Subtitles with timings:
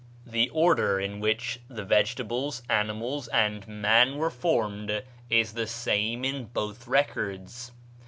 [0.25, 6.45] '"The order in which the vegetables, animals, and man were formed is the same in
[6.45, 7.71] both records.